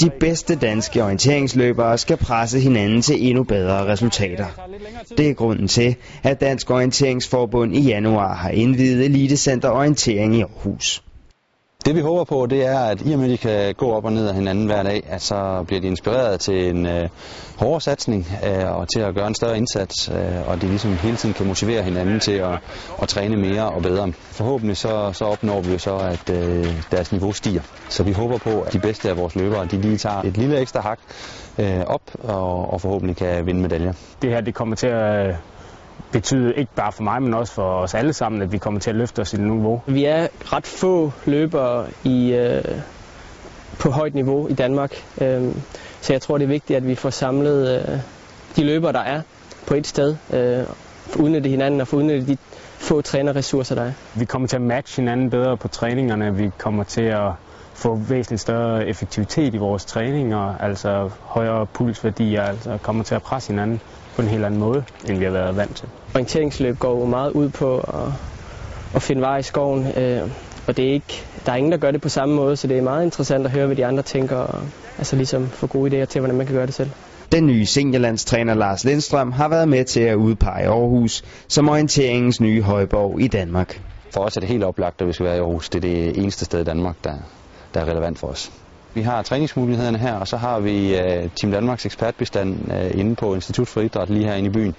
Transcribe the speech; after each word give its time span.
De 0.00 0.10
bedste 0.20 0.56
danske 0.56 1.04
orienteringsløbere 1.04 1.98
skal 1.98 2.16
presse 2.16 2.60
hinanden 2.60 3.02
til 3.02 3.28
endnu 3.28 3.42
bedre 3.42 3.86
resultater. 3.86 4.46
Det 5.16 5.30
er 5.30 5.34
grunden 5.34 5.68
til, 5.68 5.96
at 6.22 6.40
Dansk 6.40 6.70
Orienteringsforbund 6.70 7.76
i 7.76 7.80
januar 7.80 8.34
har 8.34 8.50
indvidet 8.50 9.04
Elitecenter 9.04 9.70
Orientering 9.70 10.36
i 10.36 10.40
Aarhus. 10.40 11.02
Det 11.88 11.96
vi 11.96 12.00
håber 12.00 12.24
på, 12.24 12.46
det 12.46 12.66
er, 12.66 12.78
at 12.78 13.02
i 13.06 13.12
og 13.12 13.18
med, 13.18 13.26
at 13.26 13.30
de 13.30 13.38
kan 13.38 13.74
gå 13.74 13.92
op 13.92 14.04
og 14.04 14.12
ned 14.12 14.28
af 14.28 14.34
hinanden 14.34 14.66
hver 14.66 14.82
dag, 14.82 15.02
at 15.08 15.22
så 15.22 15.64
bliver 15.66 15.80
de 15.80 15.86
inspireret 15.86 16.40
til 16.40 16.68
en 16.70 16.86
øh, 16.86 17.08
hårdere 17.56 17.80
satsning 17.80 18.26
øh, 18.46 18.76
og 18.76 18.88
til 18.88 19.00
at 19.00 19.14
gøre 19.14 19.26
en 19.26 19.34
større 19.34 19.56
indsats, 19.56 20.08
øh, 20.08 20.48
og 20.48 20.62
de 20.62 20.66
ligesom 20.66 20.98
hele 20.98 21.16
tiden 21.16 21.34
kan 21.34 21.46
motivere 21.46 21.82
hinanden 21.82 22.20
til 22.20 22.32
at, 22.32 22.58
at 23.02 23.08
træne 23.08 23.36
mere 23.36 23.70
og 23.70 23.82
bedre. 23.82 24.12
Forhåbentlig 24.30 24.76
så, 24.76 25.10
så 25.12 25.24
opnår 25.24 25.60
vi 25.60 25.72
jo 25.72 25.78
så, 25.78 25.96
at 25.96 26.30
øh, 26.30 26.74
deres 26.92 27.12
niveau 27.12 27.32
stiger. 27.32 27.62
Så 27.88 28.02
vi 28.02 28.12
håber 28.12 28.38
på, 28.38 28.60
at 28.60 28.72
de 28.72 28.78
bedste 28.78 29.08
af 29.08 29.16
vores 29.16 29.36
løbere, 29.36 29.66
de 29.66 29.80
lige 29.80 29.96
tager 29.96 30.22
et 30.22 30.36
lille 30.36 30.58
ekstra 30.58 30.80
hak 30.80 30.98
øh, 31.58 31.80
op 31.86 32.02
og, 32.14 32.72
og 32.72 32.80
forhåbentlig 32.80 33.16
kan 33.16 33.46
vinde 33.46 33.60
medaljer. 33.60 33.92
Det 34.22 34.30
her 34.30 34.40
det 34.40 34.54
kommer 34.54 34.76
til 34.76 34.86
at 34.86 35.36
betyde 36.12 36.54
ikke 36.54 36.72
bare 36.76 36.92
for 36.92 37.02
mig, 37.02 37.22
men 37.22 37.34
også 37.34 37.52
for 37.52 37.80
os 37.80 37.94
alle 37.94 38.12
sammen, 38.12 38.42
at 38.42 38.52
vi 38.52 38.58
kommer 38.58 38.80
til 38.80 38.90
at 38.90 38.96
løfte 38.96 39.20
os 39.20 39.34
i 39.34 39.36
niveau. 39.36 39.82
Vi 39.86 40.04
er 40.04 40.28
ret 40.44 40.66
få 40.66 41.12
løbere 41.26 41.86
i, 42.04 42.32
øh, 42.32 42.64
på 43.78 43.90
højt 43.90 44.14
niveau 44.14 44.48
i 44.48 44.52
Danmark, 44.52 45.04
øh, 45.20 45.54
så 46.00 46.12
jeg 46.12 46.22
tror, 46.22 46.38
det 46.38 46.44
er 46.44 46.48
vigtigt, 46.48 46.76
at 46.76 46.86
vi 46.86 46.94
får 46.94 47.10
samlet 47.10 47.80
øh, 47.88 47.98
de 48.56 48.64
løbere, 48.64 48.92
der 48.92 49.00
er 49.00 49.22
på 49.66 49.74
et 49.74 49.86
sted, 49.86 50.16
øh, 50.32 50.64
udnytte 51.16 51.50
hinanden 51.50 51.80
og 51.80 51.88
for 51.88 51.96
udnytte 51.96 52.26
de 52.26 52.36
få 52.78 53.00
trænerressourcer, 53.00 53.74
der 53.74 53.82
er. 53.82 53.92
Vi 54.14 54.24
kommer 54.24 54.48
til 54.48 54.56
at 54.56 54.62
matche 54.62 55.02
hinanden 55.02 55.30
bedre 55.30 55.56
på 55.56 55.68
træningerne. 55.68 56.36
Vi 56.36 56.50
kommer 56.58 56.84
til 56.84 57.02
at 57.02 57.30
få 57.78 57.94
væsentligt 57.94 58.40
større 58.40 58.86
effektivitet 58.86 59.54
i 59.54 59.56
vores 59.56 59.84
træninger, 59.84 60.56
altså 60.60 61.10
højere 61.20 61.66
pulsværdier, 61.66 62.42
altså 62.42 62.78
kommer 62.82 63.04
til 63.04 63.14
at 63.14 63.22
presse 63.22 63.52
hinanden 63.52 63.80
på 64.16 64.22
en 64.22 64.28
helt 64.28 64.44
anden 64.44 64.60
måde, 64.60 64.84
end 65.08 65.18
vi 65.18 65.24
har 65.24 65.32
været 65.32 65.56
vant 65.56 65.76
til. 65.76 65.88
Orienteringsløb 66.14 66.78
går 66.78 67.00
jo 67.00 67.06
meget 67.06 67.32
ud 67.32 67.48
på 67.48 67.78
at, 67.78 68.12
at 68.94 69.02
finde 69.02 69.22
vej 69.22 69.38
i 69.38 69.42
skoven, 69.42 69.86
øh, 69.96 70.30
og 70.66 70.76
det 70.76 70.88
er 70.88 70.92
ikke, 70.92 71.24
der 71.46 71.52
er 71.52 71.56
ingen, 71.56 71.72
der 71.72 71.78
gør 71.78 71.90
det 71.90 72.00
på 72.00 72.08
samme 72.08 72.34
måde, 72.34 72.56
så 72.56 72.66
det 72.66 72.78
er 72.78 72.82
meget 72.82 73.04
interessant 73.04 73.46
at 73.46 73.50
høre, 73.52 73.66
hvad 73.66 73.76
de 73.76 73.86
andre 73.86 74.02
tænker, 74.02 74.36
og 74.36 74.60
altså 74.98 75.16
ligesom 75.16 75.48
få 75.48 75.66
gode 75.66 76.02
idéer 76.02 76.04
til, 76.04 76.20
hvordan 76.20 76.36
man 76.36 76.46
kan 76.46 76.54
gøre 76.54 76.66
det 76.66 76.74
selv. 76.74 76.90
Den 77.32 77.46
nye 77.46 77.66
seniorlandstræner 77.66 78.54
Lars 78.54 78.84
Lindstrøm 78.84 79.32
har 79.32 79.48
været 79.48 79.68
med 79.68 79.84
til 79.84 80.00
at 80.00 80.14
udpege 80.14 80.68
Aarhus 80.68 81.22
som 81.48 81.68
orienteringens 81.68 82.40
nye 82.40 82.62
højborg 82.62 83.20
i 83.20 83.26
Danmark. 83.26 83.80
For 84.14 84.20
os 84.20 84.36
er 84.36 84.40
det 84.40 84.48
helt 84.48 84.64
oplagt, 84.64 85.00
at 85.00 85.06
vi 85.06 85.12
skal 85.12 85.26
være 85.26 85.36
i 85.36 85.38
Aarhus. 85.38 85.68
Det 85.68 85.84
er 85.84 85.88
det 85.88 86.18
eneste 86.18 86.44
sted 86.44 86.60
i 86.60 86.64
Danmark, 86.64 86.96
der, 87.04 87.14
der 87.74 87.80
er 87.80 87.84
relevant 87.84 88.18
for 88.18 88.26
os. 88.26 88.52
Vi 88.94 89.02
har 89.02 89.22
træningsmulighederne 89.22 89.98
her, 89.98 90.14
og 90.14 90.28
så 90.28 90.36
har 90.36 90.60
vi 90.60 90.98
øh, 90.98 91.30
Team 91.40 91.52
Danmarks 91.52 91.86
ekspertbestand 91.86 92.72
øh, 92.72 93.00
inde 93.00 93.16
på 93.16 93.34
Institut 93.34 93.68
for 93.68 93.80
Idræt 93.80 94.10
lige 94.10 94.24
herinde 94.24 94.48
i 94.48 94.52
byen. 94.52 94.74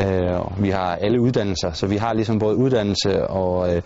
Uh, 0.00 0.62
vi 0.62 0.70
har 0.70 0.96
alle 0.96 1.20
uddannelser, 1.20 1.72
så 1.72 1.86
vi 1.86 1.96
har 1.96 2.12
ligesom 2.12 2.38
både 2.38 2.56
uddannelse 2.56 3.26
og 3.26 3.58
uh, 3.58 3.82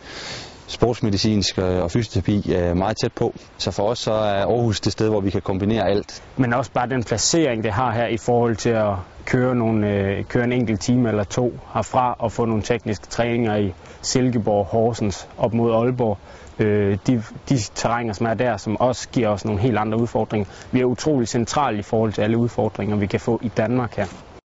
sportsmedicinsk 0.70 1.58
øh, 1.58 1.82
og 1.82 1.90
fysioterapi 1.90 2.54
øh, 2.54 2.76
meget 2.76 2.96
tæt 2.96 3.12
på. 3.12 3.34
Så 3.58 3.70
for 3.70 3.82
os 3.82 3.98
så 3.98 4.12
er 4.12 4.46
Aarhus 4.46 4.80
det 4.80 4.92
sted, 4.92 5.08
hvor 5.08 5.20
vi 5.20 5.30
kan 5.30 5.40
kombinere 5.40 5.88
alt. 5.88 6.22
Men 6.36 6.52
også 6.52 6.72
bare 6.72 6.88
den 6.88 7.04
placering, 7.04 7.64
det 7.64 7.72
har 7.72 7.92
her 7.92 8.06
i 8.06 8.16
forhold 8.16 8.56
til 8.56 8.70
at 8.70 8.94
køre, 9.24 9.54
nogle, 9.54 9.88
øh, 9.88 10.24
køre 10.24 10.44
en 10.44 10.52
enkelt 10.52 10.80
time 10.80 11.08
eller 11.08 11.24
to 11.24 11.58
herfra 11.74 12.16
og 12.18 12.32
få 12.32 12.44
nogle 12.44 12.62
tekniske 12.62 13.06
træninger 13.06 13.56
i 13.56 13.74
Silkeborg, 14.02 14.66
Horsens 14.66 15.28
op 15.38 15.54
mod 15.54 15.72
Aalborg 15.72 16.18
de, 17.06 17.22
de 17.48 17.58
terrænger, 17.74 18.12
som 18.12 18.26
er 18.26 18.34
der, 18.34 18.56
som 18.56 18.80
også 18.80 19.08
giver 19.08 19.28
os 19.28 19.44
nogle 19.44 19.60
helt 19.60 19.78
andre 19.78 20.00
udfordringer. 20.00 20.48
Vi 20.72 20.80
er 20.80 20.84
utrolig 20.84 21.28
centrale 21.28 21.78
i 21.78 21.82
forhold 21.82 22.12
til 22.12 22.22
alle 22.22 22.38
udfordringer, 22.38 22.96
vi 22.96 23.06
kan 23.06 23.20
få 23.20 23.40
i 23.42 23.48
Danmark 23.48 23.96
her. 23.96 24.06